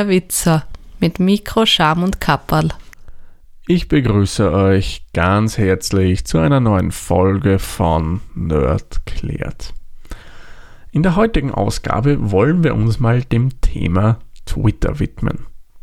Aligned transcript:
der 0.00 0.08
Witzer 0.08 0.64
mit 0.98 1.20
Mikro, 1.20 1.66
Scham 1.66 2.02
und 2.02 2.22
Kapperl. 2.22 2.70
Ich 3.66 3.86
begrüße 3.88 4.50
euch 4.50 5.04
ganz 5.12 5.58
herzlich 5.58 6.24
zu 6.24 6.38
einer 6.38 6.58
neuen 6.58 6.90
Folge 6.90 7.58
von 7.58 8.22
Nerd 8.34 9.04
klärt. 9.04 9.74
In 10.90 11.02
der 11.02 11.16
heutigen 11.16 11.50
Ausgabe 11.50 12.30
wollen 12.30 12.64
wir 12.64 12.74
uns 12.74 12.98
mal 12.98 13.22
dem 13.22 13.60
Thema 13.60 14.20
Twitter 14.46 15.00
widmen. 15.00 15.40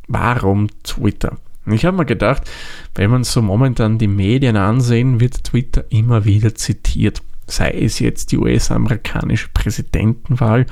Warum 0.08 0.68
Twitter? 0.81 1.38
Ich 1.68 1.86
habe 1.86 1.98
mir 1.98 2.06
gedacht, 2.06 2.50
wenn 2.95 3.12
man 3.12 3.23
so 3.23 3.44
momentan 3.44 4.00
die 4.00 4.08
Medien 4.08 4.58
ansehen, 4.58 5.20
wird 5.20 5.44
Twitter 5.44 5.86
immer 5.90 6.26
wieder 6.26 6.56
zitiert. 6.56 7.22
Sei 7.45 7.70
es 7.70 8.00
jetzt 8.00 8.31
die 8.31 8.40
US-amerikanische 8.40 9.50
Präsidentenwahl, 9.54 10.66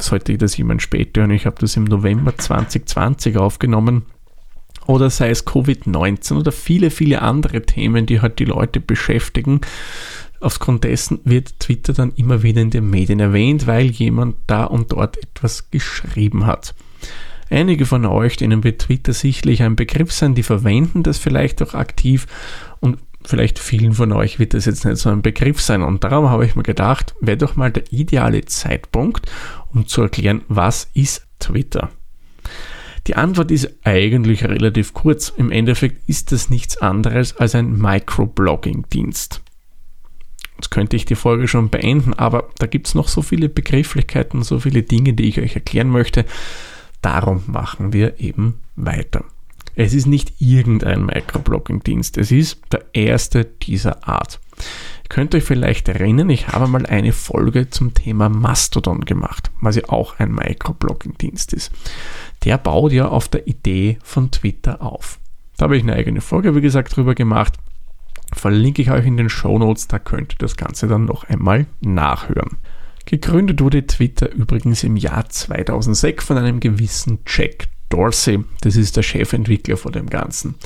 sollte 0.00 0.38
das 0.38 0.56
jemand 0.56 0.82
später 0.82 1.22
hören, 1.22 1.30
ich 1.30 1.46
habe 1.46 1.56
das 1.60 1.76
im 1.76 1.84
November 1.84 2.36
2020 2.36 3.36
aufgenommen, 3.36 4.06
oder 4.86 5.10
sei 5.10 5.30
es 5.30 5.46
Covid-19 5.46 6.38
oder 6.38 6.52
viele, 6.52 6.90
viele 6.90 7.22
andere 7.22 7.62
Themen, 7.62 8.06
die 8.06 8.20
halt 8.20 8.38
die 8.38 8.44
Leute 8.44 8.80
beschäftigen. 8.80 9.60
Aufgrund 10.40 10.84
dessen 10.84 11.20
wird 11.24 11.58
Twitter 11.60 11.92
dann 11.92 12.12
immer 12.16 12.42
wieder 12.42 12.62
in 12.62 12.70
den 12.70 12.88
Medien 12.88 13.20
erwähnt, 13.20 13.66
weil 13.66 13.86
jemand 13.86 14.36
da 14.46 14.64
und 14.64 14.92
dort 14.92 15.16
etwas 15.18 15.70
geschrieben 15.70 16.46
hat. 16.46 16.74
Einige 17.48 17.86
von 17.86 18.04
euch, 18.04 18.36
denen 18.36 18.64
wird 18.64 18.82
Twitter 18.82 19.12
sicherlich 19.12 19.62
ein 19.62 19.76
Begriff 19.76 20.12
sein, 20.12 20.34
die 20.34 20.42
verwenden 20.42 21.02
das 21.02 21.18
vielleicht 21.18 21.62
auch 21.62 21.74
aktiv 21.74 22.26
und 22.80 22.98
vielleicht 23.24 23.58
vielen 23.58 23.92
von 23.92 24.12
euch 24.12 24.38
wird 24.38 24.54
das 24.54 24.66
jetzt 24.66 24.84
nicht 24.84 24.98
so 24.98 25.10
ein 25.10 25.22
Begriff 25.22 25.60
sein. 25.60 25.82
Und 25.82 26.04
darum 26.04 26.30
habe 26.30 26.46
ich 26.46 26.54
mir 26.54 26.62
gedacht, 26.62 27.14
wäre 27.20 27.36
doch 27.36 27.56
mal 27.56 27.72
der 27.72 27.92
ideale 27.92 28.44
Zeitpunkt, 28.44 29.30
um 29.76 29.86
zu 29.86 30.02
erklären, 30.02 30.42
was 30.48 30.88
ist 30.94 31.26
Twitter. 31.38 31.90
Die 33.06 33.14
Antwort 33.14 33.50
ist 33.50 33.68
eigentlich 33.84 34.42
relativ 34.42 34.94
kurz. 34.94 35.28
Im 35.28 35.52
Endeffekt 35.52 36.08
ist 36.08 36.32
das 36.32 36.50
nichts 36.50 36.78
anderes 36.78 37.36
als 37.36 37.54
ein 37.54 37.78
Microblogging-Dienst. 37.78 39.42
Jetzt 40.56 40.70
könnte 40.70 40.96
ich 40.96 41.04
die 41.04 41.14
Folge 41.14 41.46
schon 41.46 41.68
beenden, 41.68 42.14
aber 42.14 42.48
da 42.58 42.66
gibt 42.66 42.88
es 42.88 42.94
noch 42.94 43.08
so 43.08 43.20
viele 43.20 43.48
Begrifflichkeiten, 43.48 44.42
so 44.42 44.58
viele 44.58 44.82
Dinge, 44.82 45.12
die 45.12 45.28
ich 45.28 45.38
euch 45.38 45.54
erklären 45.54 45.90
möchte. 45.90 46.24
Darum 47.02 47.44
machen 47.46 47.92
wir 47.92 48.18
eben 48.18 48.60
weiter. 48.74 49.24
Es 49.74 49.92
ist 49.92 50.06
nicht 50.06 50.40
irgendein 50.40 51.04
Microblogging-Dienst, 51.04 52.16
es 52.16 52.32
ist 52.32 52.60
der 52.72 52.86
erste 52.94 53.44
dieser 53.44 54.08
Art. 54.08 54.40
Ihr 55.06 55.14
könnt 55.14 55.36
euch 55.36 55.44
vielleicht 55.44 55.88
erinnern, 55.88 56.30
ich 56.30 56.48
habe 56.48 56.66
mal 56.66 56.84
eine 56.84 57.12
Folge 57.12 57.70
zum 57.70 57.94
Thema 57.94 58.28
Mastodon 58.28 59.02
gemacht, 59.02 59.52
was 59.60 59.76
ja 59.76 59.84
auch 59.88 60.18
ein 60.18 60.32
Microblogging-Dienst 60.32 61.52
ist. 61.52 61.70
Der 62.42 62.58
baut 62.58 62.90
ja 62.90 63.06
auf 63.06 63.28
der 63.28 63.46
Idee 63.46 63.98
von 64.02 64.32
Twitter 64.32 64.82
auf. 64.82 65.20
Da 65.56 65.66
habe 65.66 65.76
ich 65.76 65.84
eine 65.84 65.92
eigene 65.92 66.20
Folge, 66.20 66.56
wie 66.56 66.60
gesagt, 66.60 66.96
drüber 66.96 67.14
gemacht. 67.14 67.52
Verlinke 68.32 68.82
ich 68.82 68.90
euch 68.90 69.06
in 69.06 69.16
den 69.16 69.28
Show 69.28 69.56
Notes, 69.60 69.86
da 69.86 70.00
könnt 70.00 70.34
ihr 70.34 70.38
das 70.38 70.56
Ganze 70.56 70.88
dann 70.88 71.04
noch 71.04 71.22
einmal 71.22 71.66
nachhören. 71.80 72.56
Gegründet 73.04 73.60
wurde 73.60 73.86
Twitter 73.86 74.32
übrigens 74.32 74.82
im 74.82 74.96
Jahr 74.96 75.28
2006 75.28 76.24
von 76.24 76.36
einem 76.36 76.58
gewissen 76.58 77.20
Jack 77.24 77.68
Dorsey. 77.90 78.42
Das 78.62 78.74
ist 78.74 78.96
der 78.96 79.04
Chefentwickler 79.04 79.76
von 79.76 79.92
dem 79.92 80.10
Ganzen. 80.10 80.56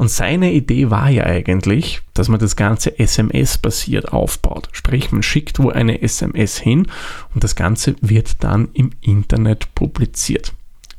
Und 0.00 0.08
seine 0.08 0.50
Idee 0.54 0.88
war 0.88 1.10
ja 1.10 1.24
eigentlich, 1.24 2.00
dass 2.14 2.30
man 2.30 2.40
das 2.40 2.56
Ganze 2.56 2.98
SMS-basiert 2.98 4.14
aufbaut. 4.14 4.70
Sprich, 4.72 5.12
man 5.12 5.22
schickt 5.22 5.58
wo 5.58 5.68
eine 5.68 6.00
SMS 6.00 6.56
hin 6.56 6.86
und 7.34 7.44
das 7.44 7.54
Ganze 7.54 7.96
wird 8.00 8.42
dann 8.42 8.70
im 8.72 8.92
Internet 9.02 9.74
publiziert. 9.74 10.54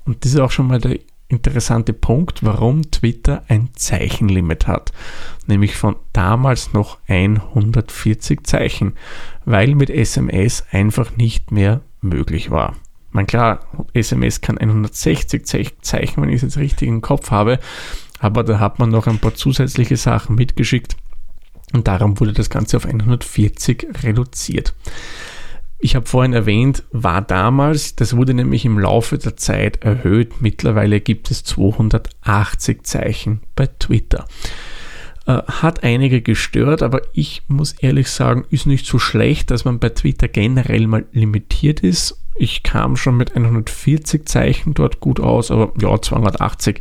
Und 0.06 0.24
das 0.24 0.34
ist 0.34 0.40
auch 0.40 0.52
schon 0.52 0.68
mal 0.68 0.80
der 0.80 1.00
interessante 1.30 1.94
Punkt, 1.94 2.44
warum 2.44 2.92
Twitter 2.92 3.44
ein 3.48 3.70
Zeichenlimit 3.74 4.68
hat, 4.68 4.92
nämlich 5.48 5.76
von 5.76 5.96
damals 6.14 6.74
noch 6.74 7.00
140 7.08 8.46
Zeichen, 8.46 8.94
weil 9.46 9.74
mit 9.74 9.90
SMS 9.90 10.64
einfach 10.70 11.18
nicht 11.18 11.52
mehr 11.52 11.82
möglich 12.02 12.52
war. 12.52 12.76
Man 13.10 13.26
klar, 13.26 13.66
SMS 13.94 14.42
kann 14.42 14.60
160 14.60 15.44
Zeichen, 15.82 16.22
wenn 16.22 16.30
ich 16.30 16.36
es 16.36 16.42
jetzt 16.44 16.58
richtig 16.58 16.88
im 16.88 17.02
Kopf 17.02 17.32
habe, 17.32 17.60
aber 18.22 18.44
da 18.44 18.60
hat 18.60 18.78
man 18.78 18.90
noch 18.92 19.08
ein 19.08 19.18
paar 19.18 19.34
zusätzliche 19.34 19.98
Sachen 19.98 20.36
mitgeschickt 20.36 20.96
und 21.74 21.88
darum 21.88 22.20
wurde 22.20 22.34
das 22.34 22.52
Ganze 22.52 22.78
auf 22.78 22.86
140 22.86 23.88
reduziert. 24.04 24.76
Ich 25.80 25.96
habe 25.96 26.06
vorhin 26.06 26.34
erwähnt, 26.34 26.84
war 26.92 27.24
damals, 27.24 27.96
das 27.96 28.16
wurde 28.16 28.36
nämlich 28.36 28.64
im 28.66 28.78
Laufe 28.78 29.18
der 29.18 29.36
Zeit 29.38 29.84
erhöht. 29.84 30.40
Mittlerweile 30.40 31.02
gibt 31.02 31.32
es 31.32 31.44
280 31.44 32.84
Zeichen 32.84 33.42
bei 33.56 33.66
Twitter. 33.66 34.28
Äh, 35.28 35.44
hat 35.48 35.84
einige 35.84 36.22
gestört, 36.22 36.82
aber 36.82 37.02
ich 37.14 37.44
muss 37.48 37.74
ehrlich 37.74 38.10
sagen, 38.10 38.46
ist 38.50 38.66
nicht 38.66 38.88
so 38.88 38.98
schlecht, 38.98 39.52
dass 39.52 39.66
man 39.66 39.78
bei 39.78 39.90
Twitter 39.90 40.28
generell 40.28 40.88
mal 40.88 41.06
limitiert 41.12 41.82
ist. 41.82 42.20
Ich 42.36 42.64
kam 42.64 42.98
schon 42.98 43.18
mit 43.18 43.36
140 43.36 44.28
Zeichen 44.28 44.74
dort 44.74 45.00
gut 45.00 45.20
aus, 45.20 45.52
aber 45.52 45.74
ja, 45.80 46.02
280 46.02 46.80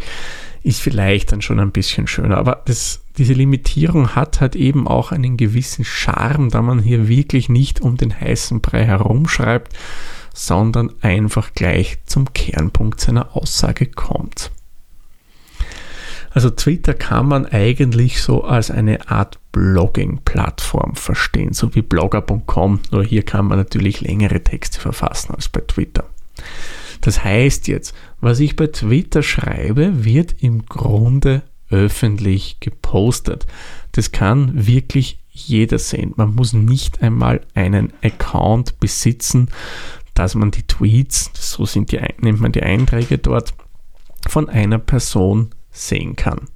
ist 0.63 0.81
vielleicht 0.81 1.33
dann 1.33 1.43
schon 1.43 1.61
ein 1.61 1.71
bisschen 1.71 2.07
schöner. 2.07 2.39
Aber 2.39 2.63
das, 2.65 3.03
diese 3.19 3.35
Limitierung 3.35 4.15
hat 4.15 4.41
halt 4.41 4.57
eben 4.57 4.89
auch 4.89 5.13
einen 5.13 5.37
gewissen 5.37 5.85
Charme, 5.85 6.49
da 6.49 6.63
man 6.63 6.81
hier 6.81 7.09
wirklich 7.09 7.51
nicht 7.51 7.81
um 7.81 7.99
den 7.99 8.19
heißen 8.19 8.63
Brei 8.63 8.85
herumschreibt, 8.85 9.75
sondern 10.33 10.91
einfach 11.03 11.53
gleich 11.55 11.99
zum 12.07 12.33
Kernpunkt 12.33 13.01
seiner 13.01 13.37
Aussage 13.37 13.85
kommt. 13.85 14.51
Also 16.31 16.51
Twitter 16.51 16.95
kann 16.95 17.27
man 17.27 17.47
eigentlich 17.47 18.23
so 18.23 18.45
als 18.45 18.71
eine 18.71 19.11
Art 19.11 19.39
Blogging-Plattform 19.53 20.95
verstehen, 20.95 21.53
so 21.53 21.75
wie 21.75 21.83
blogger.com, 21.83 22.81
nur 22.93 23.05
hier 23.05 23.25
kann 23.25 23.47
man 23.47 23.59
natürlich 23.59 24.01
längere 24.01 24.43
Texte 24.43 24.81
verfassen 24.81 25.35
als 25.35 25.49
bei 25.49 25.61
Twitter. 25.61 26.05
Das 27.01 27.25
heißt 27.25 27.67
jetzt, 27.69 27.95
was 28.21 28.41
ich 28.41 28.57
bei 28.57 28.69
Twitter 28.69 29.23
schreibe, 29.23 30.05
wird 30.05 30.37
im 30.41 30.67
Grunde 30.67 31.43
öffentlich 31.71 32.59
gepostet. 32.61 33.47
Das 33.93 34.13
kann 34.13 34.67
wirklich 34.67 35.19
jeder 35.31 35.79
sehen. 35.79 36.13
Man 36.17 36.35
muss 36.35 36.53
nicht 36.53 37.03
einmal 37.03 37.41
einen 37.55 37.93
Account 38.03 38.79
besitzen, 38.81 39.49
dass 40.15 40.35
man 40.35 40.51
die 40.51 40.65
Tweets, 40.65 41.31
so 41.35 41.65
sind 41.65 41.93
die, 41.93 42.01
nennt 42.19 42.41
man 42.41 42.53
die 42.53 42.63
Einträge 42.63 43.19
dort, 43.19 43.55
von 44.29 44.49
einer 44.49 44.79
Person 44.79 45.51
sehen 45.71 46.17
kann. 46.17 46.49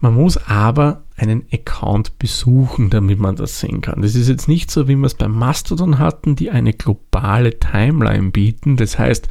Man 0.00 0.14
muss 0.14 0.36
aber 0.36 1.02
einen 1.16 1.44
Account 1.52 2.18
besuchen, 2.18 2.90
damit 2.90 3.18
man 3.18 3.34
das 3.34 3.58
sehen 3.58 3.80
kann. 3.80 4.02
Das 4.02 4.14
ist 4.14 4.28
jetzt 4.28 4.46
nicht 4.46 4.70
so, 4.70 4.86
wie 4.86 4.94
wir 4.94 5.06
es 5.06 5.14
beim 5.14 5.32
Mastodon 5.32 5.98
hatten, 5.98 6.36
die 6.36 6.50
eine 6.50 6.72
globale 6.72 7.58
Timeline 7.58 8.30
bieten. 8.30 8.76
Das 8.76 8.98
heißt, 8.98 9.26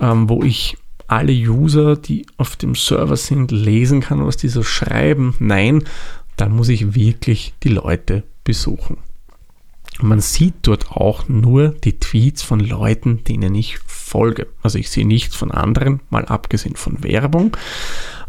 ähm, 0.00 0.30
wo 0.30 0.42
ich 0.42 0.78
alle 1.08 1.32
User, 1.32 1.96
die 1.96 2.26
auf 2.38 2.56
dem 2.56 2.74
Server 2.74 3.16
sind, 3.16 3.50
lesen 3.50 4.00
kann, 4.00 4.26
was 4.26 4.38
die 4.38 4.48
so 4.48 4.62
schreiben. 4.62 5.34
Nein, 5.38 5.84
da 6.36 6.48
muss 6.48 6.68
ich 6.68 6.94
wirklich 6.94 7.54
die 7.62 7.68
Leute 7.68 8.22
besuchen. 8.44 8.98
Man 10.02 10.20
sieht 10.20 10.54
dort 10.62 10.90
auch 10.90 11.28
nur 11.28 11.70
die 11.70 11.98
Tweets 11.98 12.42
von 12.42 12.60
Leuten, 12.60 13.24
denen 13.24 13.54
ich 13.54 13.78
folge. 13.78 14.46
Also 14.62 14.78
ich 14.78 14.90
sehe 14.90 15.06
nichts 15.06 15.34
von 15.34 15.50
anderen, 15.50 16.00
mal 16.10 16.24
abgesehen 16.26 16.76
von 16.76 17.02
Werbung 17.02 17.56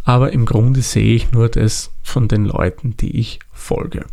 aber 0.07 0.31
im 0.31 0.45
Grunde 0.45 0.81
sehe 0.81 1.15
ich 1.15 1.33
nur 1.33 1.49
das 1.49 1.91
von 2.01 2.29
den 2.29 2.45
Leuten, 2.45 2.95
die 2.95 3.19
ich 3.19 3.39
folge. 3.51 4.05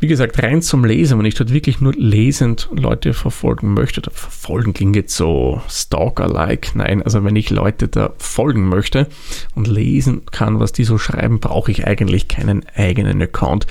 Wie 0.00 0.06
gesagt, 0.06 0.42
rein 0.42 0.62
zum 0.62 0.84
Lesen, 0.84 1.18
wenn 1.18 1.26
ich 1.26 1.34
dort 1.34 1.52
wirklich 1.52 1.80
nur 1.80 1.92
lesend 1.92 2.68
Leute 2.72 3.14
verfolgen 3.14 3.74
möchte, 3.74 4.00
oder 4.00 4.10
verfolgen 4.10 4.72
klingt 4.72 4.96
jetzt 4.96 5.16
so 5.16 5.60
Stalker-like, 5.68 6.76
nein, 6.76 7.02
also 7.02 7.24
wenn 7.24 7.34
ich 7.34 7.50
Leute 7.50 7.88
da 7.88 8.12
folgen 8.18 8.68
möchte 8.68 9.08
und 9.54 9.66
lesen 9.66 10.26
kann, 10.26 10.60
was 10.60 10.72
die 10.72 10.84
so 10.84 10.98
schreiben, 10.98 11.40
brauche 11.40 11.70
ich 11.70 11.86
eigentlich 11.86 12.28
keinen 12.28 12.64
eigenen 12.76 13.20
Account. 13.20 13.66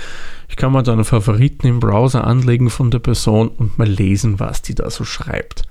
Ich 0.49 0.57
kann 0.57 0.71
mal 0.71 0.83
da 0.83 0.93
einen 0.93 1.05
Favoriten 1.05 1.67
im 1.67 1.79
Browser 1.79 2.25
anlegen 2.25 2.69
von 2.69 2.91
der 2.91 2.99
Person 2.99 3.49
und 3.49 3.77
mal 3.77 3.87
lesen, 3.87 4.39
was 4.39 4.61
die 4.61 4.75
da 4.75 4.89
so 4.89 5.05
schreibt 5.05 5.63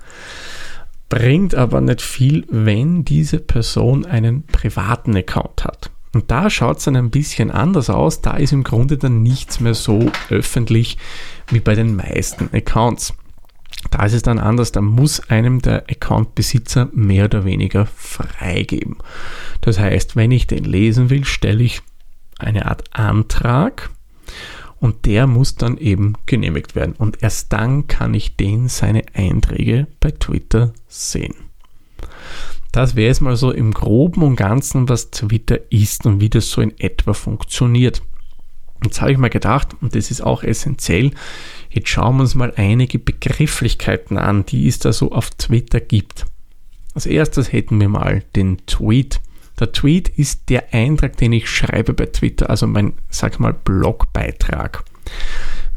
bringt 1.09 1.55
aber 1.55 1.81
nicht 1.81 2.01
viel, 2.01 2.45
wenn 2.49 3.05
diese 3.05 3.39
Person 3.39 4.05
einen 4.05 4.45
privaten 4.45 5.15
Account 5.15 5.63
hat. 5.63 5.91
Und 6.17 6.31
da 6.31 6.49
schaut 6.49 6.79
es 6.79 6.85
dann 6.85 6.95
ein 6.95 7.11
bisschen 7.11 7.51
anders 7.51 7.91
aus. 7.91 8.21
Da 8.21 8.37
ist 8.37 8.51
im 8.51 8.63
Grunde 8.63 8.97
dann 8.97 9.21
nichts 9.21 9.59
mehr 9.59 9.75
so 9.75 10.11
öffentlich 10.31 10.97
wie 11.49 11.59
bei 11.59 11.75
den 11.75 11.95
meisten 11.95 12.49
Accounts. 12.53 13.13
Da 13.91 14.03
ist 14.03 14.13
es 14.13 14.23
dann 14.23 14.39
anders, 14.39 14.71
da 14.71 14.81
muss 14.81 15.29
einem 15.29 15.61
der 15.61 15.83
Account-Besitzer 15.87 16.89
mehr 16.91 17.25
oder 17.25 17.45
weniger 17.45 17.85
freigeben. 17.85 18.97
Das 19.61 19.77
heißt, 19.77 20.15
wenn 20.15 20.31
ich 20.31 20.47
den 20.47 20.63
lesen 20.63 21.11
will, 21.11 21.23
stelle 21.23 21.63
ich 21.63 21.83
eine 22.39 22.65
Art 22.65 22.85
Antrag 22.93 23.91
und 24.79 25.05
der 25.05 25.27
muss 25.27 25.53
dann 25.53 25.77
eben 25.77 26.15
genehmigt 26.25 26.73
werden. 26.73 26.95
Und 26.97 27.21
erst 27.21 27.53
dann 27.53 27.85
kann 27.85 28.15
ich 28.15 28.35
den 28.35 28.69
seine 28.69 29.03
Einträge 29.13 29.85
bei 29.99 30.09
Twitter 30.09 30.73
sehen. 30.87 31.35
Das 32.77 32.95
wäre 32.95 33.07
jetzt 33.07 33.21
mal 33.21 33.35
so 33.35 33.49
im 33.49 33.73
groben 33.73 34.21
und 34.21 34.35
ganzen, 34.35 34.87
was 34.87 35.09
Twitter 35.09 35.57
ist 35.71 36.05
und 36.05 36.21
wie 36.21 36.29
das 36.29 36.51
so 36.51 36.61
in 36.61 36.79
etwa 36.79 37.13
funktioniert. 37.13 38.03
Jetzt 38.83 39.01
habe 39.01 39.11
ich 39.11 39.17
mal 39.17 39.31
gedacht, 39.31 39.69
und 39.81 39.95
das 39.95 40.11
ist 40.11 40.21
auch 40.21 40.43
essentiell, 40.43 41.09
jetzt 41.71 41.89
schauen 41.89 42.17
wir 42.17 42.21
uns 42.21 42.35
mal 42.35 42.53
einige 42.55 42.99
Begrifflichkeiten 42.99 44.19
an, 44.19 44.45
die 44.45 44.67
es 44.67 44.77
da 44.77 44.93
so 44.93 45.11
auf 45.11 45.31
Twitter 45.31 45.79
gibt. 45.79 46.27
Als 46.93 47.07
erstes 47.07 47.51
hätten 47.51 47.81
wir 47.81 47.89
mal 47.89 48.23
den 48.35 48.63
Tweet. 48.67 49.21
Der 49.59 49.71
Tweet 49.71 50.09
ist 50.09 50.47
der 50.49 50.71
Eintrag, 50.71 51.17
den 51.17 51.33
ich 51.33 51.49
schreibe 51.49 51.95
bei 51.95 52.05
Twitter, 52.05 52.47
also 52.51 52.67
mein, 52.67 52.93
sag 53.09 53.39
mal, 53.39 53.55
Blogbeitrag. 53.55 54.83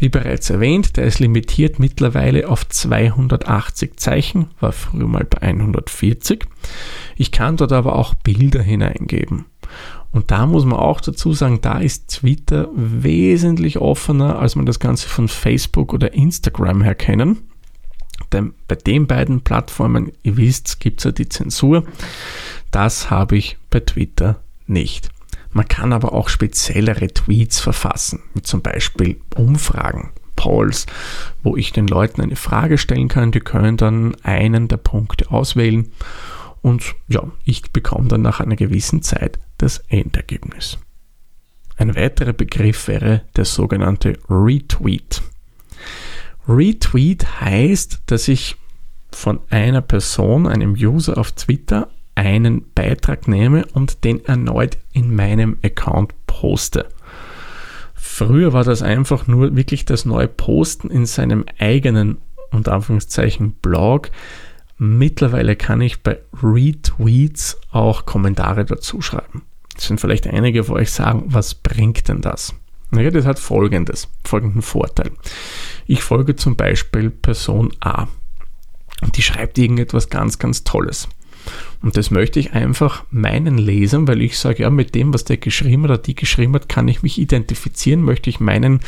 Wie 0.00 0.08
bereits 0.08 0.48
erwähnt, 0.48 0.96
der 0.96 1.04
ist 1.04 1.18
limitiert 1.18 1.78
mittlerweile 1.78 2.48
auf 2.48 2.66
280 2.66 3.98
Zeichen, 3.98 4.46
war 4.58 4.72
früher 4.72 5.06
mal 5.06 5.24
bei 5.24 5.42
140. 5.42 6.46
Ich 7.16 7.30
kann 7.30 7.58
dort 7.58 7.72
aber 7.72 7.96
auch 7.96 8.14
Bilder 8.14 8.62
hineingeben. 8.62 9.44
Und 10.10 10.30
da 10.30 10.46
muss 10.46 10.64
man 10.64 10.78
auch 10.78 11.02
dazu 11.02 11.34
sagen, 11.34 11.60
da 11.60 11.78
ist 11.78 12.08
Twitter 12.08 12.70
wesentlich 12.74 13.76
offener, 13.76 14.38
als 14.38 14.56
man 14.56 14.64
das 14.64 14.80
Ganze 14.80 15.06
von 15.06 15.28
Facebook 15.28 15.92
oder 15.92 16.14
Instagram 16.14 16.80
her 16.80 16.94
kennen. 16.94 17.42
Denn 18.32 18.54
bei 18.68 18.76
den 18.76 19.06
beiden 19.06 19.42
Plattformen, 19.42 20.12
ihr 20.22 20.38
wisst, 20.38 20.80
gibt 20.80 21.00
es 21.00 21.04
ja 21.04 21.12
die 21.12 21.28
Zensur. 21.28 21.84
Das 22.70 23.10
habe 23.10 23.36
ich 23.36 23.58
bei 23.68 23.80
Twitter 23.80 24.40
nicht. 24.66 25.10
Man 25.52 25.66
kann 25.66 25.92
aber 25.92 26.12
auch 26.12 26.28
speziellere 26.28 27.08
Tweets 27.08 27.60
verfassen, 27.60 28.22
mit 28.34 28.46
zum 28.46 28.62
Beispiel 28.62 29.20
Umfragen, 29.36 30.10
Polls, 30.36 30.86
wo 31.42 31.56
ich 31.56 31.72
den 31.72 31.88
Leuten 31.88 32.20
eine 32.20 32.36
Frage 32.36 32.78
stellen 32.78 33.08
kann. 33.08 33.32
Die 33.32 33.40
können 33.40 33.76
dann 33.76 34.14
einen 34.22 34.68
der 34.68 34.76
Punkte 34.76 35.30
auswählen 35.30 35.92
und 36.62 36.94
ja, 37.08 37.22
ich 37.44 37.72
bekomme 37.72 38.08
dann 38.08 38.22
nach 38.22 38.40
einer 38.40 38.56
gewissen 38.56 39.02
Zeit 39.02 39.38
das 39.58 39.78
Endergebnis. 39.88 40.78
Ein 41.76 41.96
weiterer 41.96 42.34
Begriff 42.34 42.88
wäre 42.88 43.22
der 43.36 43.46
sogenannte 43.46 44.18
Retweet. 44.28 45.22
Retweet 46.46 47.40
heißt, 47.40 48.02
dass 48.06 48.28
ich 48.28 48.56
von 49.12 49.40
einer 49.50 49.80
Person, 49.80 50.46
einem 50.46 50.72
User 50.72 51.16
auf 51.16 51.32
Twitter, 51.32 51.88
einen 52.20 52.70
Beitrag 52.74 53.28
nehme 53.28 53.64
und 53.72 54.04
den 54.04 54.22
erneut 54.26 54.76
in 54.92 55.14
meinem 55.14 55.56
Account 55.64 56.12
poste. 56.26 56.86
Früher 57.94 58.52
war 58.52 58.62
das 58.62 58.82
einfach 58.82 59.26
nur 59.26 59.56
wirklich 59.56 59.86
das 59.86 60.04
neue 60.04 60.28
Posten 60.28 60.90
in 60.90 61.06
seinem 61.06 61.46
eigenen, 61.58 62.18
unter 62.50 62.74
Anführungszeichen, 62.74 63.52
Blog. 63.62 64.10
Mittlerweile 64.76 65.56
kann 65.56 65.80
ich 65.80 66.02
bei 66.02 66.18
Retweets 66.42 67.58
auch 67.70 68.04
Kommentare 68.04 68.66
dazu 68.66 69.00
schreiben. 69.00 69.42
Das 69.74 69.86
sind 69.86 69.98
vielleicht 69.98 70.26
einige 70.26 70.64
von 70.64 70.76
euch 70.76 70.90
sagen, 70.90 71.24
was 71.28 71.54
bringt 71.54 72.08
denn 72.08 72.20
das? 72.20 72.54
Naja, 72.90 73.10
das 73.10 73.24
hat 73.24 73.38
folgendes, 73.38 74.08
folgenden 74.24 74.62
Vorteil. 74.62 75.10
Ich 75.86 76.02
folge 76.02 76.36
zum 76.36 76.56
Beispiel 76.56 77.08
Person 77.08 77.72
A 77.80 78.08
und 79.00 79.16
die 79.16 79.22
schreibt 79.22 79.56
irgendetwas 79.56 80.10
ganz, 80.10 80.38
ganz 80.38 80.64
Tolles. 80.64 81.08
Und 81.82 81.96
das 81.96 82.10
möchte 82.10 82.38
ich 82.38 82.52
einfach 82.52 83.04
meinen 83.10 83.58
Lesern, 83.58 84.06
weil 84.06 84.20
ich 84.20 84.38
sage, 84.38 84.62
ja, 84.62 84.70
mit 84.70 84.94
dem, 84.94 85.14
was 85.14 85.24
der 85.24 85.38
geschrieben 85.38 85.84
oder 85.84 85.98
die 85.98 86.14
geschrieben 86.14 86.54
hat, 86.54 86.68
kann 86.68 86.88
ich 86.88 87.02
mich 87.02 87.18
identifizieren, 87.18 88.02
möchte 88.02 88.28
ich 88.28 88.40
meinen 88.40 88.80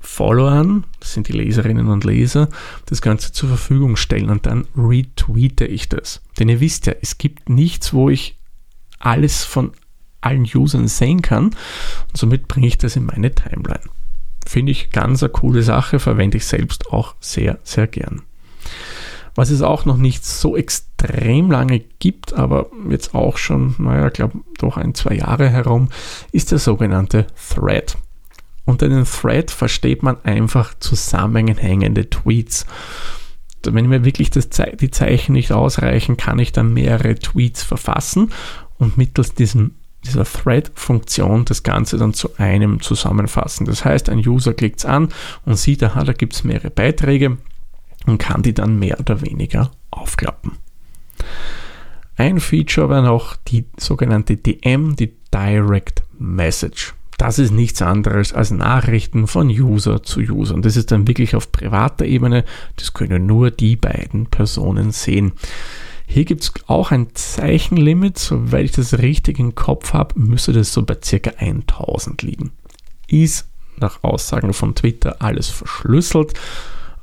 Followern, 0.00 0.84
das 1.00 1.12
sind 1.12 1.28
die 1.28 1.32
Leserinnen 1.32 1.88
und 1.88 2.04
Leser, 2.04 2.48
das 2.86 3.02
Ganze 3.02 3.32
zur 3.32 3.48
Verfügung 3.48 3.96
stellen 3.96 4.30
und 4.30 4.46
dann 4.46 4.66
retweete 4.76 5.66
ich 5.66 5.88
das. 5.88 6.22
Denn 6.38 6.48
ihr 6.48 6.60
wisst 6.60 6.86
ja, 6.86 6.94
es 7.00 7.18
gibt 7.18 7.48
nichts, 7.48 7.92
wo 7.92 8.08
ich 8.08 8.36
alles 8.98 9.44
von 9.44 9.72
allen 10.20 10.48
Usern 10.52 10.88
sehen 10.88 11.22
kann 11.22 11.46
und 11.46 12.16
somit 12.16 12.48
bringe 12.48 12.66
ich 12.66 12.78
das 12.78 12.96
in 12.96 13.06
meine 13.06 13.34
Timeline. 13.34 13.82
Finde 14.46 14.72
ich 14.72 14.90
ganz 14.90 15.22
eine 15.22 15.30
coole 15.30 15.62
Sache, 15.62 15.98
verwende 15.98 16.38
ich 16.38 16.46
selbst 16.46 16.92
auch 16.92 17.14
sehr, 17.20 17.58
sehr 17.62 17.86
gern. 17.86 18.22
Was 19.38 19.50
es 19.50 19.62
auch 19.62 19.84
noch 19.84 19.98
nicht 19.98 20.24
so 20.24 20.56
extrem 20.56 21.48
lange 21.48 21.78
gibt, 22.00 22.32
aber 22.32 22.70
jetzt 22.90 23.14
auch 23.14 23.36
schon, 23.36 23.76
naja, 23.78 24.08
ich 24.08 24.14
glaube, 24.14 24.40
doch 24.58 24.76
ein, 24.76 24.94
zwei 24.94 25.14
Jahre 25.14 25.48
herum, 25.48 25.90
ist 26.32 26.50
der 26.50 26.58
sogenannte 26.58 27.28
Thread. 27.48 27.96
Unter 28.64 28.86
einem 28.86 29.04
Thread 29.04 29.52
versteht 29.52 30.02
man 30.02 30.16
einfach 30.24 30.74
zusammenhängende 30.80 32.10
Tweets. 32.10 32.66
Wenn 33.62 33.86
mir 33.86 34.04
wirklich 34.04 34.32
Ze 34.32 34.72
die 34.74 34.90
Zeichen 34.90 35.34
nicht 35.34 35.52
ausreichen, 35.52 36.16
kann 36.16 36.40
ich 36.40 36.50
dann 36.50 36.72
mehrere 36.72 37.14
Tweets 37.14 37.62
verfassen 37.62 38.32
und 38.78 38.96
mittels 38.96 39.34
diesem, 39.34 39.76
dieser 40.04 40.24
Thread-Funktion 40.24 41.44
das 41.44 41.62
Ganze 41.62 41.96
dann 41.96 42.12
zu 42.12 42.36
einem 42.38 42.80
zusammenfassen. 42.80 43.66
Das 43.66 43.84
heißt, 43.84 44.08
ein 44.08 44.18
User 44.18 44.52
klickt 44.52 44.80
es 44.80 44.84
an 44.84 45.10
und 45.44 45.54
sieht, 45.56 45.84
aha, 45.84 46.02
da 46.02 46.12
gibt 46.12 46.32
es 46.34 46.42
mehrere 46.42 46.70
Beiträge 46.70 47.38
und 48.08 48.18
kann 48.18 48.42
die 48.42 48.54
dann 48.54 48.78
mehr 48.78 48.98
oder 49.00 49.20
weniger 49.22 49.70
aufklappen. 49.90 50.52
Ein 52.16 52.40
Feature 52.40 52.88
war 52.88 53.02
noch 53.02 53.36
die 53.36 53.64
sogenannte 53.76 54.36
DM, 54.36 54.96
die 54.96 55.12
Direct 55.32 56.02
Message. 56.18 56.94
Das 57.16 57.38
ist 57.38 57.50
nichts 57.50 57.82
anderes 57.82 58.32
als 58.32 58.50
Nachrichten 58.50 59.26
von 59.26 59.48
User 59.48 60.02
zu 60.02 60.20
User. 60.20 60.54
Und 60.54 60.64
das 60.64 60.76
ist 60.76 60.92
dann 60.92 61.08
wirklich 61.08 61.34
auf 61.34 61.50
privater 61.50 62.04
Ebene. 62.04 62.44
Das 62.76 62.92
können 62.92 63.26
nur 63.26 63.50
die 63.50 63.76
beiden 63.76 64.26
Personen 64.26 64.92
sehen. 64.92 65.32
Hier 66.06 66.24
gibt 66.24 66.44
es 66.44 66.52
auch 66.68 66.90
ein 66.90 67.08
Zeichenlimit. 67.14 68.18
Soweit 68.18 68.64
ich 68.64 68.72
das 68.72 68.98
richtig 68.98 69.38
im 69.38 69.54
Kopf 69.56 69.92
habe, 69.92 70.18
müsste 70.18 70.52
das 70.52 70.72
so 70.72 70.84
bei 70.84 70.96
circa 71.04 71.30
1000 71.38 72.22
liegen. 72.22 72.52
Ist 73.08 73.48
nach 73.80 74.02
Aussagen 74.02 74.52
von 74.52 74.74
Twitter 74.74 75.16
alles 75.20 75.48
verschlüsselt, 75.48 76.34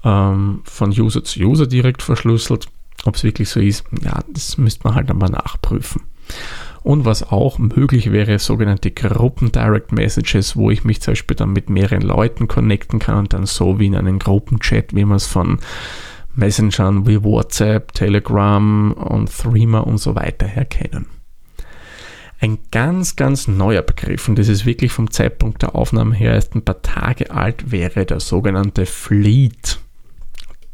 ähm, 0.06 0.62
von 0.64 0.92
User 0.92 1.24
zu 1.24 1.40
User 1.42 1.68
direkt 1.68 2.02
verschlüsselt. 2.02 2.68
Ob 3.04 3.16
es 3.16 3.24
wirklich 3.24 3.50
so 3.50 3.60
ist, 3.60 3.84
ja, 4.02 4.24
das 4.32 4.58
müsste 4.58 4.86
man 4.86 4.96
halt 4.96 5.10
einmal 5.10 5.30
nachprüfen. 5.30 6.04
Und 6.82 7.04
was 7.04 7.24
auch 7.24 7.58
möglich 7.58 8.12
wäre, 8.12 8.38
sogenannte 8.38 8.92
Gruppen 8.92 9.52
Direct 9.52 9.92
Messages, 9.92 10.56
wo 10.56 10.70
ich 10.70 10.84
mich 10.84 11.02
zum 11.02 11.14
Beispiel 11.14 11.36
dann 11.36 11.52
mit 11.52 11.70
mehreren 11.70 12.02
Leuten 12.02 12.48
connecten 12.48 13.00
kann 13.00 13.18
und 13.18 13.34
dann 13.34 13.48
so 13.48 13.80
wie 13.80 13.88
in 13.88 13.96
einem 13.96 14.20
Gruppenchat, 14.20 14.96
wie 14.96 15.04
man 15.04 15.18
es 15.18 15.26
von 15.26 15.60
Messengern 16.36 17.08
wie 17.08 17.24
WhatsApp, 17.24 17.94
Telegram 17.94 18.92
und 18.92 19.36
Threema 19.36 19.80
und 19.80 19.98
so 19.98 20.16
weiter 20.16 20.46
her 20.46 20.66
kennen. 20.66 21.08
Ein 22.40 22.60
ganz, 22.70 23.16
ganz 23.16 23.48
neuer 23.48 23.82
Begriff, 23.82 24.28
und 24.28 24.38
das 24.38 24.50
ist 24.50 24.66
wirklich 24.66 24.92
vom 24.92 25.10
Zeitpunkt 25.10 25.62
der 25.62 25.74
Aufnahme 25.74 26.14
her 26.14 26.34
erst 26.34 26.54
ein 26.54 26.66
paar 26.66 26.82
Tage 26.82 27.32
alt, 27.32 27.72
wäre 27.72 28.06
der 28.06 28.20
sogenannte 28.20 28.86
Fleet. 28.86 29.80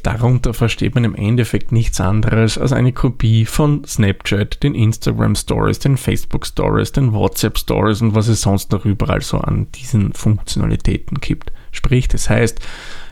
Darunter 0.03 0.53
versteht 0.53 0.95
man 0.95 1.03
im 1.03 1.15
Endeffekt 1.15 1.71
nichts 1.71 2.01
anderes 2.01 2.57
als 2.57 2.73
eine 2.73 2.91
Kopie 2.91 3.45
von 3.45 3.83
Snapchat, 3.85 4.63
den 4.63 4.73
Instagram 4.73 5.35
Stories, 5.35 5.79
den 5.79 5.97
Facebook 5.97 6.45
Stories, 6.45 6.91
den 6.91 7.13
WhatsApp 7.13 7.57
Stories 7.57 8.01
und 8.01 8.15
was 8.15 8.27
es 8.27 8.41
sonst 8.41 8.71
noch 8.71 8.85
überall 8.85 9.21
so 9.21 9.37
an 9.37 9.67
diesen 9.73 10.13
Funktionalitäten 10.13 11.19
gibt. 11.19 11.51
Sprich, 11.71 12.07
das 12.07 12.29
heißt, 12.29 12.59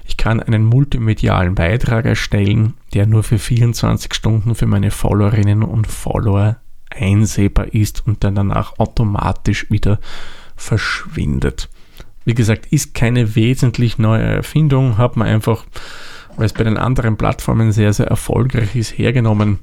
ich 0.05 0.17
kann 0.17 0.39
einen 0.39 0.65
multimedialen 0.65 1.53
Beitrag 1.53 2.05
erstellen, 2.05 2.73
der 2.95 3.05
nur 3.05 3.21
für 3.21 3.37
24 3.37 4.13
Stunden 4.13 4.55
für 4.55 4.65
meine 4.65 4.89
Followerinnen 4.89 5.61
und 5.61 5.85
Follower 5.85 6.57
einsehbar 6.89 7.73
ist 7.73 8.05
und 8.07 8.23
dann 8.23 8.33
danach 8.33 8.79
automatisch 8.79 9.69
wieder 9.69 9.99
verschwindet. 10.55 11.69
Wie 12.25 12.33
gesagt, 12.33 12.65
ist 12.67 12.93
keine 12.95 13.35
wesentlich 13.35 13.99
neue 13.99 14.23
Erfindung, 14.23 14.97
hat 14.97 15.15
man 15.15 15.27
einfach 15.27 15.65
weil 16.35 16.45
es 16.45 16.53
bei 16.53 16.63
den 16.63 16.77
anderen 16.77 17.17
Plattformen 17.17 17.71
sehr, 17.71 17.93
sehr 17.93 18.07
erfolgreich 18.07 18.75
ist, 18.75 18.97
hergenommen 18.97 19.59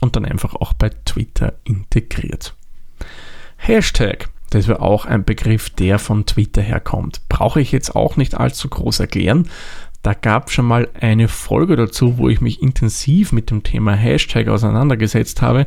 und 0.00 0.16
dann 0.16 0.24
einfach 0.24 0.54
auch 0.54 0.72
bei 0.72 0.90
Twitter 0.90 1.54
integriert. 1.64 2.54
Hashtag, 3.56 4.28
das 4.50 4.68
wäre 4.68 4.80
auch 4.80 5.04
ein 5.04 5.24
Begriff, 5.24 5.70
der 5.70 5.98
von 5.98 6.24
Twitter 6.26 6.62
herkommt. 6.62 7.20
Brauche 7.28 7.60
ich 7.60 7.72
jetzt 7.72 7.94
auch 7.94 8.16
nicht 8.16 8.34
allzu 8.34 8.68
groß 8.68 9.00
erklären. 9.00 9.48
Da 10.02 10.14
gab 10.14 10.46
es 10.46 10.54
schon 10.54 10.64
mal 10.64 10.88
eine 10.98 11.26
Folge 11.26 11.74
dazu, 11.76 12.18
wo 12.18 12.28
ich 12.28 12.40
mich 12.40 12.62
intensiv 12.62 13.32
mit 13.32 13.50
dem 13.50 13.64
Thema 13.64 13.94
Hashtag 13.94 14.48
auseinandergesetzt 14.48 15.42
habe. 15.42 15.66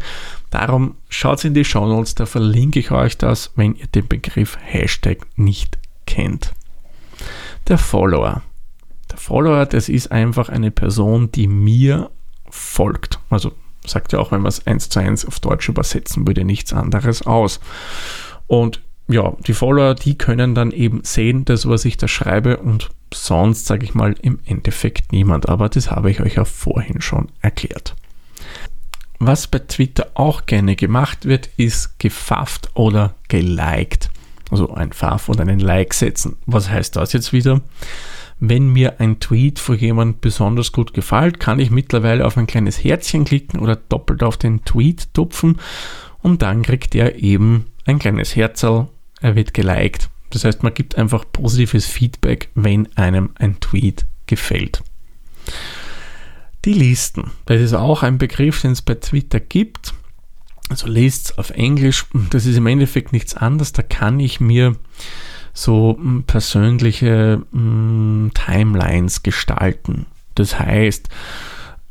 Darum 0.50 0.96
schaut 1.10 1.44
in 1.44 1.54
die 1.54 1.66
Show 1.66 1.86
Notes, 1.86 2.16
da 2.16 2.26
verlinke 2.26 2.80
ich 2.80 2.92
euch 2.92 3.18
das, 3.18 3.52
wenn 3.56 3.76
ihr 3.76 3.88
den 3.88 4.08
Begriff 4.08 4.58
Hashtag 4.62 5.28
nicht 5.36 5.78
kennt. 6.06 6.54
Der 7.68 7.78
Follower. 7.78 8.42
Der 9.12 9.18
Follower, 9.18 9.66
das 9.66 9.90
ist 9.90 10.12
einfach 10.12 10.50
eine 10.50 10.72
Person, 10.72 11.32
die 11.32 11.48
mir 11.48 12.10
folgt. 12.50 13.20
Also 13.30 13.52
sagt 13.86 14.14
ja 14.14 14.20
auch, 14.20 14.32
wenn 14.32 14.42
man 14.42 14.50
es 14.50 14.66
eins 14.68 14.90
zu 14.90 15.00
eins 15.00 15.26
auf 15.26 15.40
Deutsch 15.40 15.68
übersetzen 15.70 16.26
würde, 16.28 16.44
nichts 16.44 16.74
anderes 16.74 17.26
aus. 17.26 17.60
Und 18.48 18.82
ja, 19.08 19.34
die 19.46 19.54
Follower, 19.54 19.96
die 19.96 20.18
können 20.18 20.56
dann 20.56 20.72
eben 20.72 21.02
sehen, 21.04 21.46
das, 21.46 21.68
was 21.68 21.86
ich 21.86 21.98
da 21.98 22.08
schreibe 22.08 22.58
und 22.58 22.90
sonst, 23.14 23.66
sage 23.66 23.84
ich 23.84 23.94
mal, 23.94 24.16
im 24.22 24.40
Endeffekt 24.46 25.12
niemand. 25.12 25.50
Aber 25.50 25.68
das 25.68 25.92
habe 25.92 26.12
ich 26.12 26.22
euch 26.22 26.36
ja 26.36 26.46
vorhin 26.46 27.02
schon 27.02 27.30
erklärt. 27.42 27.96
Was 29.20 29.48
bei 29.48 29.60
Twitter 29.60 30.12
auch 30.14 30.46
gerne 30.46 30.76
gemacht 30.76 31.26
wird, 31.26 31.50
ist 31.58 32.00
gefafft 32.00 32.72
oder 32.74 33.16
geliked. 33.28 34.10
Also 34.50 34.74
ein 34.74 34.94
Faff 34.94 35.30
oder 35.30 35.42
einen 35.42 35.60
Like 35.60 35.94
setzen. 35.94 36.38
Was 36.46 36.70
heißt 36.70 36.96
das 36.96 37.14
jetzt 37.14 37.32
wieder? 37.32 37.62
Wenn 38.44 38.70
mir 38.74 39.00
ein 39.00 39.20
Tweet 39.20 39.60
von 39.60 39.78
jemand 39.78 40.20
besonders 40.20 40.72
gut 40.72 40.96
gefällt, 40.96 41.40
kann 41.40 41.60
ich 41.60 41.70
mittlerweile 41.70 42.26
auf 42.26 42.38
ein 42.38 42.48
kleines 42.48 42.84
Herzchen 42.84 43.24
klicken 43.24 43.60
oder 43.60 43.76
doppelt 43.76 44.24
auf 44.24 44.36
den 44.36 44.66
Tweet 44.66 45.14
tupfen 45.14 45.60
und 46.24 46.42
dann 46.42 46.64
kriegt 46.64 46.96
er 46.96 47.18
eben 47.22 47.68
ein 47.86 48.00
kleines 48.00 48.36
Herzl, 48.36 48.88
er 49.22 49.36
wird 49.36 49.54
geliked. 49.54 50.10
Das 50.32 50.44
heißt, 50.44 50.64
man 50.64 50.74
gibt 50.74 50.98
einfach 50.98 51.24
positives 51.32 51.86
Feedback, 51.86 52.50
wenn 52.56 52.92
einem 52.98 53.30
ein 53.36 53.60
Tweet 53.60 54.08
gefällt. 54.26 54.82
Die 56.66 56.74
Listen, 56.74 57.30
das 57.46 57.62
ist 57.62 57.76
auch 57.76 58.02
ein 58.02 58.18
Begriff, 58.18 58.60
den 58.62 58.72
es 58.72 58.82
bei 58.82 58.96
Twitter 58.96 59.40
gibt. 59.40 59.94
Also 60.68 60.88
Lists 60.88 61.38
auf 61.38 61.52
Englisch, 61.52 62.08
das 62.32 62.48
ist 62.48 62.58
im 62.58 62.66
Endeffekt 62.66 63.14
nichts 63.14 63.36
anderes. 63.36 63.72
Da 63.72 63.84
kann 63.84 64.20
ich 64.20 64.40
mir 64.40 64.78
so 65.54 65.98
hm, 65.98 66.24
persönliche 66.24 67.42
mh, 67.52 67.60
hm, 67.60 68.32
Timelines 68.34 69.24
gestalten. 69.24 70.06
Das 70.36 70.60
heißt, 70.60 71.10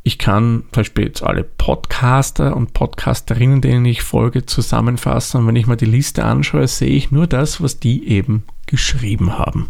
ich 0.03 0.17
kann 0.17 0.63
zum 0.63 0.81
Beispiel 0.81 1.05
jetzt 1.05 1.21
alle 1.21 1.43
Podcaster 1.43 2.55
und 2.55 2.73
Podcasterinnen, 2.73 3.61
denen 3.61 3.85
ich 3.85 4.01
folge, 4.01 4.45
zusammenfassen. 4.45 5.41
Und 5.41 5.47
wenn 5.47 5.55
ich 5.55 5.67
mal 5.67 5.75
die 5.75 5.85
Liste 5.85 6.23
anschaue, 6.23 6.67
sehe 6.67 6.89
ich 6.89 7.11
nur 7.11 7.27
das, 7.27 7.61
was 7.61 7.79
die 7.79 8.07
eben 8.07 8.43
geschrieben 8.65 9.37
haben. 9.37 9.69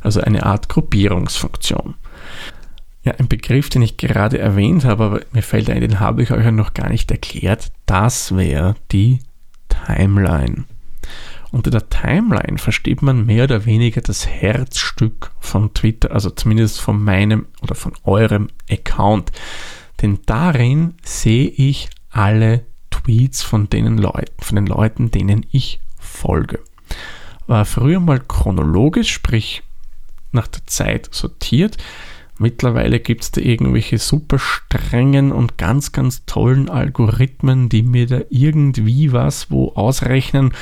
Also 0.00 0.22
eine 0.22 0.46
Art 0.46 0.70
Gruppierungsfunktion. 0.70 1.94
Ja, 3.04 3.12
ein 3.18 3.28
Begriff, 3.28 3.68
den 3.68 3.82
ich 3.82 3.98
gerade 3.98 4.38
erwähnt 4.38 4.84
habe, 4.84 5.04
aber 5.04 5.20
mir 5.32 5.42
fällt 5.42 5.68
ein, 5.68 5.80
den 5.80 6.00
habe 6.00 6.22
ich 6.22 6.30
euch 6.30 6.44
ja 6.44 6.50
noch 6.50 6.72
gar 6.72 6.88
nicht 6.88 7.10
erklärt. 7.10 7.70
Das 7.84 8.34
wäre 8.34 8.74
die 8.90 9.20
Timeline. 9.68 10.64
Unter 11.50 11.70
der 11.70 11.88
Timeline 11.88 12.58
versteht 12.58 13.00
man 13.00 13.24
mehr 13.24 13.44
oder 13.44 13.64
weniger 13.64 14.02
das 14.02 14.26
Herzstück 14.26 15.30
von 15.40 15.72
Twitter, 15.72 16.10
also 16.10 16.30
zumindest 16.30 16.80
von 16.80 17.02
meinem 17.02 17.46
oder 17.62 17.74
von 17.74 17.92
eurem 18.04 18.48
Account. 18.70 19.32
Denn 20.02 20.18
darin 20.26 20.94
sehe 21.02 21.48
ich 21.48 21.88
alle 22.10 22.64
Tweets 22.90 23.42
von, 23.42 23.70
denen 23.70 23.96
Leuten, 23.96 24.42
von 24.42 24.56
den 24.56 24.66
Leuten, 24.66 25.10
denen 25.10 25.46
ich 25.50 25.80
folge. 25.98 26.60
War 27.46 27.64
früher 27.64 28.00
mal 28.00 28.20
chronologisch, 28.20 29.10
sprich 29.10 29.62
nach 30.32 30.48
der 30.48 30.66
Zeit 30.66 31.08
sortiert. 31.12 31.78
Mittlerweile 32.38 33.00
gibt 33.00 33.24
es 33.24 33.30
da 33.32 33.40
irgendwelche 33.40 33.98
super 33.98 34.38
strengen 34.38 35.32
und 35.32 35.58
ganz, 35.58 35.90
ganz 35.92 36.24
tollen 36.24 36.70
Algorithmen, 36.70 37.68
die 37.68 37.82
mir 37.82 38.06
da 38.06 38.20
irgendwie 38.30 39.12
was 39.12 39.50
wo 39.50 39.72
ausrechnen 39.72 40.52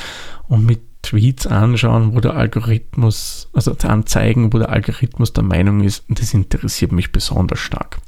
und 0.49 0.65
mit 0.65 0.81
Tweets 1.03 1.47
anschauen, 1.47 2.15
wo 2.15 2.21
der 2.21 2.35
Algorithmus, 2.35 3.49
also 3.53 3.77
anzeigen, 3.83 4.53
wo 4.53 4.59
der 4.59 4.71
Algorithmus 4.71 5.33
der 5.33 5.45
Meinung 5.45 5.83
ist, 5.85 6.05
das 6.09 6.35
interessiert 6.35 6.93
mich 6.93 7.13
besonders 7.13 7.61
stark. 7.61 7.99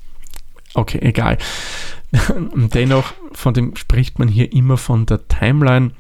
Okay, 0.75 0.99
egal. 1.01 1.39
Dennoch, 2.55 3.13
von 3.33 3.55
dem 3.55 3.77
spricht 3.77 4.19
man 4.19 4.29
hier 4.29 4.53
immer 4.53 4.77
von 4.77 5.07
der 5.07 5.29
Timeline 5.29 5.93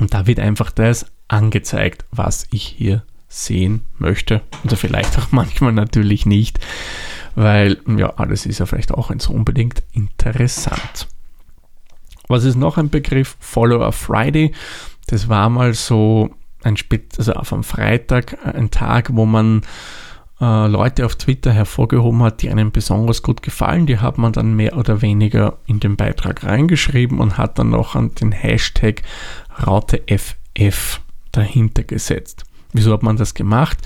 und 0.00 0.12
da 0.12 0.26
wird 0.26 0.40
einfach 0.40 0.70
das 0.70 1.06
angezeigt, 1.28 2.04
was 2.10 2.46
ich 2.50 2.64
hier 2.64 3.04
sehen 3.34 3.82
möchte. 3.98 4.42
Oder 4.64 4.76
vielleicht 4.76 5.18
auch 5.18 5.26
manchmal 5.32 5.72
natürlich 5.72 6.24
nicht, 6.26 6.60
weil 7.34 7.78
ja, 7.96 8.10
alles 8.16 8.46
ist 8.46 8.60
ja 8.60 8.66
vielleicht 8.66 8.92
auch 8.92 9.10
nicht 9.10 9.22
so 9.22 9.32
unbedingt 9.32 9.82
interessant. 9.92 11.08
Was 12.28 12.44
ist 12.44 12.56
noch 12.56 12.78
ein 12.78 12.90
Begriff? 12.90 13.36
Follower 13.40 13.92
Friday. 13.92 14.52
Das 15.08 15.28
war 15.28 15.50
mal 15.50 15.74
so 15.74 16.30
ein 16.62 16.76
Spitz, 16.76 17.18
also 17.18 17.34
auf 17.34 17.52
einem 17.52 17.64
Freitag 17.64 18.38
ein 18.44 18.70
Tag, 18.70 19.10
wo 19.12 19.26
man 19.26 19.62
äh, 20.40 20.66
Leute 20.66 21.04
auf 21.04 21.16
Twitter 21.16 21.52
hervorgehoben 21.52 22.22
hat, 22.22 22.40
die 22.40 22.50
einem 22.50 22.72
besonders 22.72 23.22
gut 23.22 23.42
gefallen. 23.42 23.86
Die 23.86 23.98
hat 23.98 24.16
man 24.16 24.32
dann 24.32 24.54
mehr 24.54 24.78
oder 24.78 25.02
weniger 25.02 25.58
in 25.66 25.80
den 25.80 25.96
Beitrag 25.96 26.44
reingeschrieben 26.44 27.18
und 27.18 27.36
hat 27.36 27.58
dann 27.58 27.70
noch 27.70 27.94
an 27.94 28.14
den 28.14 28.32
Hashtag 28.32 29.02
RauteFF 29.66 31.00
dahinter 31.32 31.82
gesetzt. 31.82 32.44
Wieso 32.74 32.92
hat 32.92 33.04
man 33.04 33.16
das 33.16 33.34
gemacht? 33.34 33.78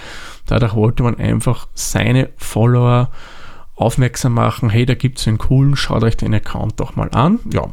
Dadurch 0.46 0.74
wollte 0.74 1.02
man 1.02 1.16
einfach 1.16 1.68
seine 1.74 2.30
Follower 2.38 3.10
aufmerksam 3.76 4.32
machen, 4.32 4.70
hey, 4.70 4.86
da 4.86 4.94
gibt 4.94 5.20
es 5.20 5.28
einen 5.28 5.38
coolen, 5.38 5.76
schaut 5.76 6.02
euch 6.02 6.16
den 6.16 6.34
Account 6.34 6.80
doch 6.80 6.96
mal 6.96 7.10
an. 7.10 7.38
Ja, 7.52 7.72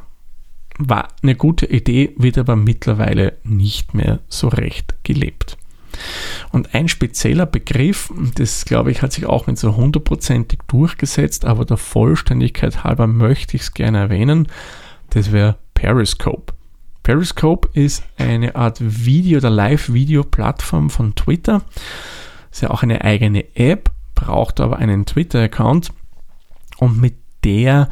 war 0.77 1.07
eine 1.23 1.35
gute 1.35 1.65
Idee, 1.67 2.13
wird 2.17 2.37
aber 2.37 2.57
mittlerweile 2.57 3.37
nicht 3.43 3.93
mehr 3.93 4.19
so 4.27 4.49
recht 4.49 4.93
gelebt. 5.03 5.57
Und 6.51 6.75
ein 6.75 6.89
spezieller 6.89 7.45
Begriff, 7.45 8.11
das 8.35 8.65
glaube 8.65 8.91
ich, 8.91 9.01
hat 9.01 9.13
sich 9.13 9.25
auch 9.25 9.47
nicht 9.47 9.57
so 9.57 9.77
hundertprozentig 9.77 10.59
durchgesetzt, 10.67 11.45
aber 11.45 11.63
der 11.63 11.77
Vollständigkeit 11.77 12.83
halber 12.83 13.07
möchte 13.07 13.55
ich 13.55 13.63
es 13.63 13.73
gerne 13.73 13.99
erwähnen, 13.99 14.49
das 15.11 15.31
wäre 15.31 15.57
Periscope. 15.73 16.53
Periscope 17.05 17.69
ist 17.73 18.03
eine 18.17 18.55
Art 18.55 18.79
Video- 18.81 19.37
oder 19.37 19.51
Live-Video-Plattform 19.51 20.89
von 20.89 21.13
Twitter. 21.13 21.61
Ist 22.51 22.63
ja 22.63 22.71
auch 22.71 22.81
eine 22.81 23.03
eigene 23.03 23.55
App, 23.55 23.91
braucht 24.15 24.59
aber 24.59 24.77
einen 24.77 25.05
Twitter-Account 25.05 25.93
und 26.77 26.99
mit 26.99 27.13
der 27.43 27.89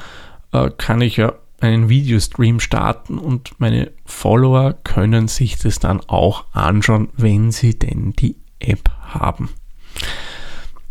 äh, 0.51 0.72
kann 0.79 1.01
ich 1.01 1.17
ja 1.17 1.34
einen 1.62 1.89
Videostream 1.89 2.60
starten 2.60 3.20
und 3.20 3.51
meine 3.60 3.91
Follower 4.03 4.74
können 4.84 5.27
sich 5.27 5.60
das 5.60 5.77
dann 5.77 6.00
auch 6.08 6.46
anschauen, 6.51 7.10
wenn 7.15 7.51
sie 7.51 7.77
denn 7.77 8.13
die 8.13 8.36
App 8.58 8.89
haben. 9.00 9.50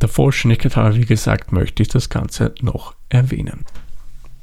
Der 0.00 0.09
Vollständigkeit 0.09 0.76
halber, 0.76 0.95
wie 0.95 1.07
gesagt, 1.07 1.50
möchte 1.50 1.83
ich 1.83 1.88
das 1.88 2.09
Ganze 2.09 2.55
noch 2.61 2.95
erwähnen. 3.09 3.64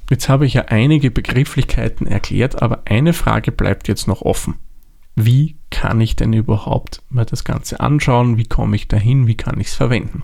Jetzt 0.09 0.27
habe 0.27 0.45
ich 0.45 0.55
ja 0.55 0.65
einige 0.65 1.11
Begrifflichkeiten 1.11 2.07
erklärt, 2.07 2.61
aber 2.61 2.81
eine 2.85 3.13
Frage 3.13 3.51
bleibt 3.51 3.87
jetzt 3.87 4.07
noch 4.07 4.21
offen. 4.23 4.55
Wie 5.15 5.57
kann 5.69 6.01
ich 6.01 6.15
denn 6.15 6.33
überhaupt 6.33 7.01
mal 7.09 7.25
das 7.25 7.43
Ganze 7.43 7.79
anschauen? 7.79 8.37
Wie 8.37 8.45
komme 8.45 8.75
ich 8.75 8.87
dahin? 8.87 9.27
Wie 9.27 9.35
kann 9.35 9.59
ich 9.59 9.67
es 9.67 9.75
verwenden? 9.75 10.23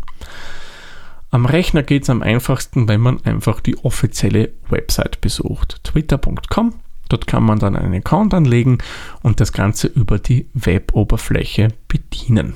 Am 1.29 1.45
Rechner 1.45 1.83
geht 1.83 2.03
es 2.03 2.09
am 2.09 2.21
einfachsten, 2.21 2.87
wenn 2.87 3.01
man 3.01 3.23
einfach 3.25 3.59
die 3.59 3.77
offizielle 3.77 4.53
Website 4.69 5.21
besucht. 5.21 5.83
Twitter.com. 5.83 6.75
Dort 7.09 7.27
kann 7.27 7.43
man 7.43 7.59
dann 7.59 7.75
einen 7.75 7.93
Account 7.93 8.33
anlegen 8.33 8.79
und 9.21 9.39
das 9.39 9.51
Ganze 9.51 9.87
über 9.87 10.17
die 10.17 10.47
Web-Oberfläche 10.53 11.67
bedienen. 11.87 12.55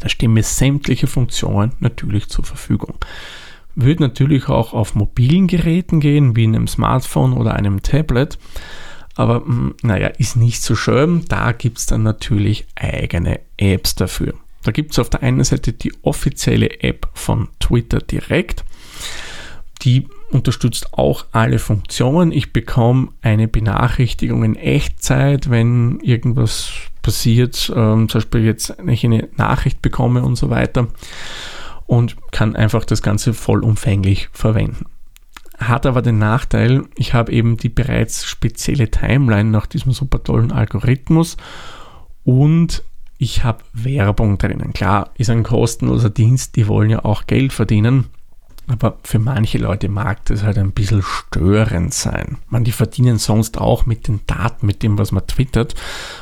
Da 0.00 0.08
stehen 0.08 0.32
mir 0.32 0.42
sämtliche 0.42 1.06
Funktionen 1.06 1.72
natürlich 1.80 2.28
zur 2.28 2.44
Verfügung. 2.44 2.94
Wird 3.74 4.00
natürlich 4.00 4.48
auch 4.48 4.74
auf 4.74 4.94
mobilen 4.94 5.46
Geräten 5.46 6.00
gehen, 6.00 6.36
wie 6.36 6.44
einem 6.44 6.66
Smartphone 6.66 7.32
oder 7.32 7.54
einem 7.54 7.82
Tablet. 7.82 8.38
Aber 9.14 9.44
hm, 9.44 9.74
naja, 9.82 10.08
ist 10.08 10.36
nicht 10.36 10.62
so 10.62 10.74
schön. 10.74 11.24
Da 11.28 11.52
gibt 11.52 11.78
es 11.78 11.86
dann 11.86 12.02
natürlich 12.02 12.66
eigene 12.74 13.40
Apps 13.56 13.94
dafür. 13.94 14.34
Da 14.62 14.70
gibt 14.72 14.92
es 14.92 14.98
auf 14.98 15.10
der 15.10 15.22
einen 15.22 15.42
Seite 15.42 15.72
die 15.72 15.92
offizielle 16.02 16.82
App 16.82 17.08
von 17.14 17.48
Twitter 17.58 17.98
direkt. 17.98 18.64
Die 19.82 20.06
unterstützt 20.30 20.94
auch 20.94 21.26
alle 21.32 21.58
Funktionen. 21.58 22.32
Ich 22.32 22.52
bekomme 22.52 23.08
eine 23.20 23.48
Benachrichtigung 23.48 24.44
in 24.44 24.56
Echtzeit, 24.56 25.50
wenn 25.50 25.98
irgendwas 26.00 26.70
passiert, 27.02 27.72
ähm, 27.74 28.08
zum 28.08 28.20
Beispiel 28.20 28.44
jetzt, 28.44 28.74
wenn 28.78 28.94
ich 28.94 29.04
eine 29.04 29.28
Nachricht 29.36 29.82
bekomme 29.82 30.22
und 30.22 30.36
so 30.36 30.50
weiter 30.50 30.88
und 31.92 32.16
kann 32.32 32.56
einfach 32.56 32.86
das 32.86 33.02
Ganze 33.02 33.34
vollumfänglich 33.34 34.30
verwenden. 34.32 34.86
Hat 35.58 35.84
aber 35.84 36.00
den 36.00 36.16
Nachteil, 36.16 36.84
ich 36.96 37.12
habe 37.12 37.30
eben 37.30 37.58
die 37.58 37.68
bereits 37.68 38.24
spezielle 38.24 38.90
Timeline 38.90 39.50
nach 39.50 39.66
diesem 39.66 39.92
super 39.92 40.22
tollen 40.22 40.52
Algorithmus 40.52 41.36
und 42.24 42.82
ich 43.18 43.44
habe 43.44 43.62
Werbung 43.74 44.38
drinnen. 44.38 44.72
Klar, 44.72 45.10
ist 45.18 45.28
ein 45.28 45.42
kostenloser 45.42 46.08
Dienst, 46.08 46.56
die 46.56 46.66
wollen 46.66 46.88
ja 46.88 47.04
auch 47.04 47.26
Geld 47.26 47.52
verdienen. 47.52 48.06
Aber 48.68 48.96
für 49.02 49.18
manche 49.18 49.58
Leute 49.58 49.90
mag 49.90 50.24
das 50.26 50.44
halt 50.44 50.56
ein 50.56 50.72
bisschen 50.72 51.02
störend 51.02 51.92
sein. 51.92 52.38
Man, 52.48 52.64
die 52.64 52.72
verdienen 52.72 53.18
sonst 53.18 53.58
auch 53.58 53.84
mit 53.84 54.08
den 54.08 54.20
Daten, 54.26 54.64
mit 54.64 54.82
dem, 54.82 54.96
was 54.96 55.12
man 55.12 55.26
twittert, 55.26 55.74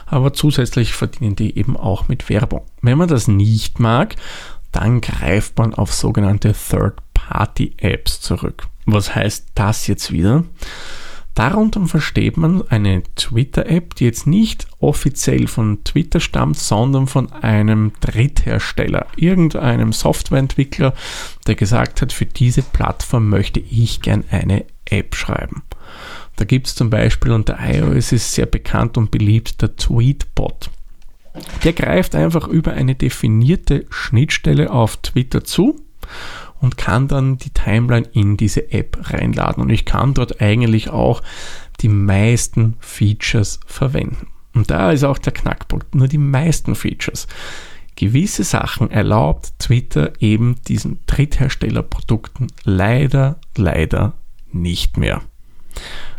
aber 0.07 0.33
zusätzlich 0.33 0.95
verdienen 0.95 1.37
die 1.37 1.57
eben 1.57 1.77
auch 1.77 2.09
mit 2.09 2.29
Werbung. 2.29 2.63
Wenn 2.83 2.99
man 2.99 3.09
das 3.09 3.29
nicht 3.29 3.79
mag, 3.79 4.17
dann 4.73 5.01
greift 5.01 5.59
man 5.59 5.75
auf 5.75 5.93
sogenannte 5.93 6.53
Third-Party-Apps 6.53 8.21
zurück. 8.21 8.69
Was 8.87 9.15
heißt 9.15 9.49
das 9.55 9.87
jetzt 9.87 10.13
wieder? 10.13 10.45
Darunter 11.35 11.87
versteht 11.87 12.37
man 12.37 12.67
eine 12.69 13.03
Twitter-App, 13.15 13.95
die 13.95 14.05
jetzt 14.05 14.27
nicht 14.27 14.67
offiziell 14.81 15.47
von 15.47 15.83
Twitter 15.85 16.21
stammt, 16.21 16.59
sondern 16.59 17.07
von 17.07 17.33
einem 17.33 17.93
Dritthersteller, 18.01 19.07
irgendeinem 19.17 19.93
Softwareentwickler, 19.93 20.93
der 21.47 21.55
gesagt 21.55 22.03
hat, 22.03 22.13
für 22.13 22.27
diese 22.27 22.63
Plattform 22.63 23.29
möchte 23.29 23.61
ich 23.61 24.03
gern 24.03 24.25
eine 24.31 24.65
App 24.87 25.15
schreiben. 25.15 25.63
Da 26.37 26.45
gibt 26.45 26.67
es 26.67 26.75
zum 26.75 26.91
Beispiel 26.91 27.33
unter 27.33 27.59
iOS 27.61 28.13
ist 28.13 28.33
sehr 28.33 28.47
bekannt 28.47 28.99
und 28.99 29.11
beliebt 29.11 29.63
der 29.63 29.77
Tweetbot. 29.77 30.71
Der 31.65 31.73
greift 31.73 32.15
einfach 32.15 32.49
über 32.49 32.73
eine 32.73 32.95
definierte 32.95 33.87
Schnittstelle 33.91 34.71
auf 34.71 34.97
Twitter 34.99 35.45
zu 35.45 35.81
und 36.61 36.77
kann 36.77 37.09
dann 37.09 37.39
die 37.39 37.51
Timeline 37.51 38.07
in 38.13 38.37
diese 38.37 38.73
App 38.73 38.99
reinladen. 39.11 39.63
Und 39.63 39.71
ich 39.71 39.85
kann 39.85 40.15
dort 40.15 40.41
eigentlich 40.41 40.91
auch 40.91 41.23
die 41.81 41.89
meisten 41.89 42.77
Features 42.81 43.61
verwenden. 43.67 44.29
Und 44.55 44.71
da 44.71 44.93
ist 44.93 45.05
auch 45.05 45.19
der 45.19 45.33
Knackpunkt, 45.33 45.95
nur 45.95 46.09
die 46.09 46.19
meisten 46.19 46.75
Features. 46.75 47.27
Gewisse 47.97 48.45
Sachen 48.45 48.91
erlaubt 48.91 49.53
Twitter 49.59 50.13
eben 50.21 50.57
diesen 50.67 51.01
Drittherstellerprodukten 51.07 52.49
leider, 52.65 53.39
leider 53.57 54.15
nicht 54.53 54.97
mehr. 54.97 55.23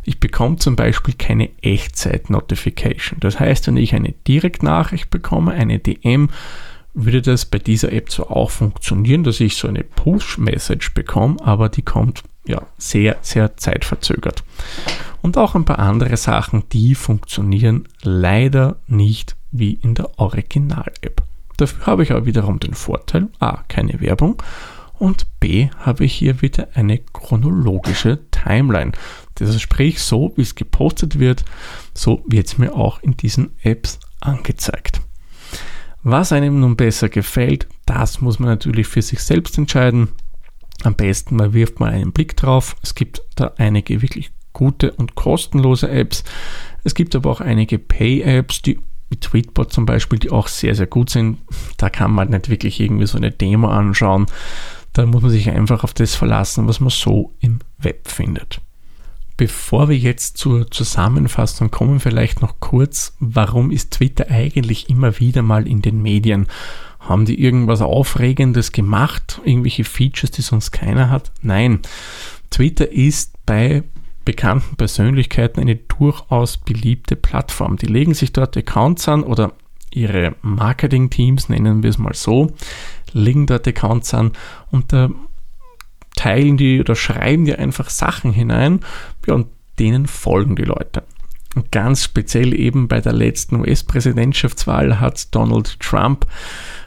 Ich 0.03 0.19
bekomme 0.19 0.57
zum 0.57 0.75
Beispiel 0.75 1.13
keine 1.13 1.49
Echtzeit-Notification. 1.61 3.19
Das 3.19 3.39
heißt, 3.39 3.67
wenn 3.67 3.77
ich 3.77 3.93
eine 3.93 4.13
Direktnachricht 4.27 5.09
bekomme, 5.09 5.51
eine 5.51 5.79
DM, 5.79 6.29
würde 6.93 7.21
das 7.21 7.45
bei 7.45 7.59
dieser 7.59 7.91
App 7.93 8.09
zwar 8.09 8.31
auch 8.31 8.51
funktionieren, 8.51 9.23
dass 9.23 9.39
ich 9.39 9.55
so 9.55 9.67
eine 9.67 9.83
Push-Message 9.83 10.93
bekomme, 10.93 11.37
aber 11.41 11.69
die 11.69 11.83
kommt 11.83 12.23
ja 12.45 12.63
sehr, 12.77 13.17
sehr 13.21 13.55
zeitverzögert. 13.55 14.43
Und 15.21 15.37
auch 15.37 15.55
ein 15.55 15.65
paar 15.65 15.79
andere 15.79 16.17
Sachen, 16.17 16.63
die 16.71 16.95
funktionieren 16.95 17.87
leider 18.01 18.77
nicht 18.87 19.35
wie 19.51 19.73
in 19.73 19.95
der 19.95 20.19
Original-App. 20.19 21.21
Dafür 21.57 21.85
habe 21.85 22.03
ich 22.03 22.11
aber 22.11 22.25
wiederum 22.25 22.59
den 22.59 22.73
Vorteil, 22.73 23.27
a, 23.39 23.59
keine 23.67 24.01
Werbung 24.01 24.41
und 24.97 25.25
b, 25.39 25.69
habe 25.79 26.05
ich 26.05 26.13
hier 26.13 26.41
wieder 26.41 26.69
eine 26.73 26.99
chronologische 26.99 28.19
Timeline. 28.31 28.91
Das 29.35 29.49
ist 29.49 29.61
sprich, 29.61 30.01
so 30.01 30.33
wie 30.35 30.41
es 30.41 30.55
gepostet 30.55 31.19
wird, 31.19 31.45
so 31.93 32.23
wird 32.27 32.47
es 32.47 32.57
mir 32.57 32.75
auch 32.75 33.01
in 33.01 33.17
diesen 33.17 33.51
Apps 33.63 33.99
angezeigt. 34.19 35.01
Was 36.03 36.31
einem 36.31 36.59
nun 36.59 36.75
besser 36.75 37.09
gefällt, 37.09 37.67
das 37.85 38.21
muss 38.21 38.39
man 38.39 38.49
natürlich 38.49 38.87
für 38.87 39.01
sich 39.01 39.19
selbst 39.19 39.57
entscheiden. 39.57 40.09
Am 40.83 40.95
besten 40.95 41.35
man 41.35 41.53
wirft 41.53 41.79
mal 41.79 41.91
einen 41.91 42.11
Blick 42.11 42.35
drauf. 42.35 42.75
Es 42.81 42.95
gibt 42.95 43.21
da 43.35 43.53
einige 43.57 44.01
wirklich 44.01 44.31
gute 44.51 44.91
und 44.93 45.15
kostenlose 45.15 45.89
Apps. 45.89 46.23
Es 46.83 46.95
gibt 46.95 47.15
aber 47.15 47.29
auch 47.29 47.41
einige 47.41 47.77
Pay-Apps, 47.77 48.61
die 48.63 48.79
wie 49.11 49.17
Tweetbot 49.17 49.73
zum 49.73 49.85
Beispiel, 49.85 50.17
die 50.17 50.31
auch 50.31 50.47
sehr, 50.47 50.73
sehr 50.73 50.87
gut 50.87 51.09
sind. 51.09 51.39
Da 51.77 51.89
kann 51.89 52.11
man 52.11 52.29
nicht 52.29 52.49
wirklich 52.49 52.79
irgendwie 52.79 53.05
so 53.05 53.17
eine 53.17 53.29
Demo 53.29 53.67
anschauen. 53.67 54.25
Da 54.93 55.05
muss 55.05 55.21
man 55.21 55.31
sich 55.31 55.49
einfach 55.49 55.83
auf 55.83 55.93
das 55.93 56.15
verlassen, 56.15 56.67
was 56.67 56.79
man 56.79 56.89
so 56.89 57.35
im 57.39 57.59
Web 57.77 58.07
findet. 58.07 58.61
Bevor 59.41 59.89
wir 59.89 59.97
jetzt 59.97 60.37
zur 60.37 60.69
Zusammenfassung 60.69 61.71
kommen, 61.71 61.99
vielleicht 61.99 62.43
noch 62.43 62.59
kurz, 62.59 63.15
warum 63.19 63.71
ist 63.71 63.89
Twitter 63.89 64.29
eigentlich 64.29 64.87
immer 64.87 65.19
wieder 65.19 65.41
mal 65.41 65.67
in 65.67 65.81
den 65.81 65.99
Medien? 65.99 66.45
Haben 66.99 67.25
die 67.25 67.41
irgendwas 67.41 67.81
Aufregendes 67.81 68.71
gemacht? 68.71 69.41
Irgendwelche 69.43 69.83
Features, 69.83 70.29
die 70.29 70.43
sonst 70.43 70.69
keiner 70.69 71.09
hat? 71.09 71.31
Nein. 71.41 71.79
Twitter 72.51 72.91
ist 72.91 73.33
bei 73.47 73.81
bekannten 74.25 74.75
Persönlichkeiten 74.75 75.59
eine 75.59 75.77
durchaus 75.77 76.57
beliebte 76.57 77.15
Plattform. 77.15 77.77
Die 77.77 77.87
legen 77.87 78.13
sich 78.13 78.33
dort 78.33 78.55
Accounts 78.55 79.09
an 79.09 79.23
oder 79.23 79.53
ihre 79.91 80.35
Marketing-Teams, 80.43 81.49
nennen 81.49 81.81
wir 81.81 81.89
es 81.89 81.97
mal 81.97 82.13
so, 82.13 82.51
legen 83.11 83.47
dort 83.47 83.67
Accounts 83.67 84.13
an 84.13 84.33
und 84.69 84.93
da 84.93 85.09
teilen 86.21 86.57
die 86.57 86.79
oder 86.79 86.95
schreiben 86.95 87.45
die 87.45 87.55
einfach 87.55 87.89
Sachen 87.89 88.31
hinein 88.31 88.81
ja, 89.25 89.33
und 89.33 89.47
denen 89.79 90.05
folgen 90.05 90.55
die 90.55 90.63
Leute. 90.63 91.03
Und 91.55 91.71
ganz 91.71 92.03
speziell 92.03 92.53
eben 92.53 92.87
bei 92.87 93.01
der 93.01 93.13
letzten 93.13 93.59
US-Präsidentschaftswahl 93.59 94.99
hat 94.99 95.33
Donald 95.35 95.79
Trump 95.79 96.27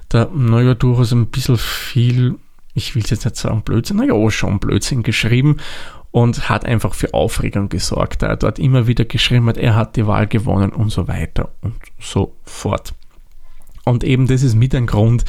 da, 0.09 0.31
naja, 0.33 0.75
durchaus 0.75 1.13
ein 1.13 1.27
bisschen 1.27 1.59
viel, 1.59 2.37
ich 2.75 2.95
will 2.95 3.03
es 3.03 3.11
jetzt 3.11 3.25
nicht 3.25 3.37
sagen 3.37 3.63
Blödsinn, 3.63 3.97
naja, 3.97 4.31
schon 4.31 4.61
Blödsinn 4.61 5.03
geschrieben 5.03 5.57
und 6.13 6.49
hat 6.49 6.65
einfach 6.65 6.95
für 6.95 7.13
Aufregung 7.13 7.69
gesorgt, 7.69 8.23
da 8.23 8.29
er 8.29 8.37
dort 8.37 8.61
immer 8.61 8.87
wieder 8.87 9.05
geschrieben 9.05 9.47
hat, 9.47 9.57
er 9.57 9.75
hat 9.75 9.97
die 9.97 10.07
Wahl 10.07 10.29
gewonnen 10.29 10.71
und 10.71 10.91
so 10.91 11.09
weiter 11.09 11.51
und 11.63 11.75
so 11.99 12.37
fort. 12.45 12.95
Und 13.85 14.05
eben 14.05 14.29
das 14.29 14.43
ist 14.43 14.55
mit 14.55 14.75
ein 14.75 14.87
Grund, 14.87 15.25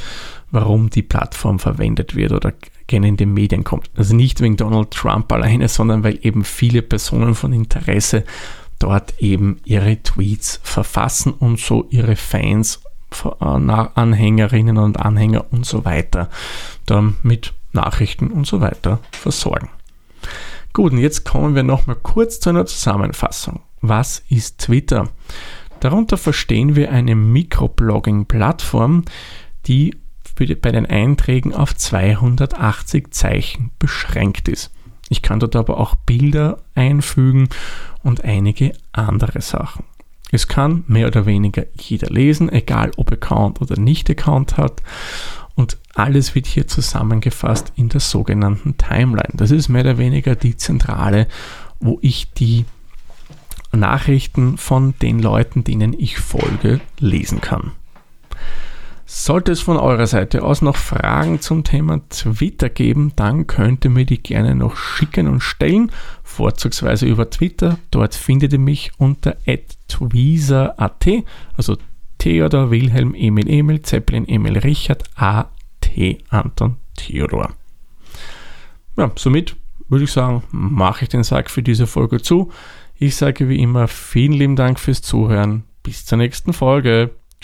warum 0.52 0.92
die 0.92 1.02
Plattform 1.02 1.58
verwendet 1.58 2.16
wird 2.16 2.32
oder 2.32 2.54
gerne 2.88 3.08
in 3.08 3.18
den 3.18 3.34
Medien 3.34 3.64
kommt. 3.64 3.90
Also 3.96 4.16
nicht 4.16 4.42
wegen 4.42 4.58
Donald 4.58 4.92
Trump 4.92 5.32
alleine, 5.32 5.68
sondern 5.68 6.04
weil 6.04 6.20
eben 6.22 6.44
viele 6.44 6.82
Personen 6.82 7.36
von 7.36 7.54
Interesse 7.54 8.24
dort 8.80 9.20
eben 9.20 9.60
ihre 9.66 10.02
Tweets 10.02 10.60
verfassen 10.64 11.34
und 11.34 11.60
so 11.60 11.88
ihre 11.90 12.16
Fans, 12.16 12.82
äh, 13.24 13.30
Anhängerinnen 13.40 14.78
und 14.78 15.00
Anhänger 15.00 15.46
und 15.52 15.66
so 15.66 15.86
weiter 15.86 16.30
dann 16.86 17.18
mit 17.24 17.54
Nachrichten 17.72 18.28
und 18.28 18.48
so 18.48 18.62
weiter 18.62 19.00
versorgen. 19.12 19.70
Gut, 20.74 20.92
und 20.92 20.98
jetzt 21.00 21.24
kommen 21.24 21.56
wir 21.56 21.64
nochmal 21.64 21.96
kurz 21.96 22.40
zu 22.40 22.50
einer 22.50 22.66
Zusammenfassung. 22.66 23.62
Was 23.82 24.24
ist 24.30 24.60
Twitter? 24.60 25.10
Darunter 25.80 26.18
verstehen 26.18 26.76
wir 26.76 26.92
eine 26.92 27.16
Mikroblogging-Plattform, 27.16 29.06
die 29.68 29.96
bei 30.36 30.72
den 30.72 30.86
Einträgen 30.86 31.54
auf 31.54 31.76
280 31.76 33.12
Zeichen 33.12 33.72
beschränkt 33.80 34.48
ist. 34.48 34.72
Ich 35.10 35.22
kann 35.22 35.40
dort 35.40 35.56
aber 35.56 35.80
auch 35.80 35.96
Bilder 35.96 36.58
einfügen 36.74 37.50
und 38.04 38.24
einige 38.24 38.74
andere 38.92 39.42
Sachen. 39.42 39.86
Es 40.32 40.48
kann 40.48 40.84
mehr 40.88 41.08
oder 41.08 41.26
weniger 41.26 41.66
jeder 41.80 42.10
lesen, 42.10 42.52
egal 42.52 42.92
ob 42.98 43.12
Account 43.12 43.62
oder 43.62 43.80
nicht 43.80 44.10
Account 44.10 44.58
hat. 44.58 44.82
Und 45.54 45.78
alles 45.94 46.36
wird 46.36 46.48
hier 46.48 46.68
zusammengefasst 46.68 47.72
in 47.76 47.88
der 47.90 48.02
sogenannten 48.02 48.78
Timeline. 48.78 49.34
Das 49.34 49.52
ist 49.52 49.70
mehr 49.70 49.84
oder 49.84 49.98
weniger 49.98 50.36
die 50.36 50.58
Zentrale, 50.58 51.28
wo 51.80 52.00
ich 52.02 52.32
die 52.34 52.66
Nachrichten 53.72 54.58
von 54.58 54.96
den 55.02 55.20
Leuten, 55.20 55.64
denen 55.64 55.94
ich 55.94 56.18
folge, 56.18 56.82
lesen 57.00 57.40
kann. 57.40 57.72
Sollte 59.08 59.52
es 59.52 59.62
von 59.62 59.78
eurer 59.78 60.08
Seite 60.08 60.44
aus 60.44 60.64
noch 60.64 60.76
Fragen 60.76 61.40
zum 61.40 61.64
Thema 61.64 62.02
Twitter 62.10 62.70
geben, 62.70 63.14
dann 63.16 63.46
könnt 63.46 63.86
ihr 63.86 63.92
mir 63.92 64.06
die 64.06 64.22
gerne 64.22 64.56
noch 64.56 64.76
schicken 64.76 65.28
und 65.28 65.42
stellen, 65.42 65.92
vorzugsweise 66.24 67.06
über 67.06 67.30
Twitter. 67.30 67.78
Dort 67.92 68.16
findet 68.16 68.54
ihr 68.54 68.60
mich 68.60 68.92
unter 68.98 69.38
tweezer.at, 69.88 71.08
also 71.56 71.78
Theodor 72.18 72.72
Wilhelm 72.72 73.14
Emil 73.14 73.48
Emil 73.48 73.84
Zeppelin 73.84 74.28
Emil 74.28 74.58
Richard 74.58 75.04
A 75.16 75.50
T 75.82 76.18
Anton 76.30 76.78
Theodor. 76.96 77.54
Ja, 78.98 79.12
somit 79.16 79.56
würde 79.88 80.06
ich 80.06 80.12
sagen, 80.12 80.42
mache 80.50 81.04
ich 81.04 81.10
den 81.10 81.24
Sack 81.24 81.52
für 81.52 81.62
diese 81.62 81.86
Folge 81.86 82.22
zu. 82.22 82.52
Ich 82.98 83.16
sage 83.16 83.50
wie 83.50 83.62
immer 83.62 83.88
vielen 83.88 84.34
lieben 84.34 84.56
Dank 84.56 84.80
fürs 84.80 85.04
Zuhören. 85.04 85.64
Bis 85.84 86.06
zur 86.06 86.18
nächsten 86.18 86.54
Folge. 86.54 87.12